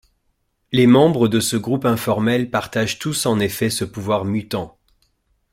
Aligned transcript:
Les 0.71 0.87
membres 0.87 1.27
de 1.27 1.39
ce 1.39 1.55
groupe 1.57 1.85
informel 1.85 2.49
partagent 2.49 2.97
tous 2.97 3.27
en 3.27 3.39
effet 3.39 3.69
ce 3.69 3.85
pouvoir 3.85 4.25
mutant. 4.25 4.79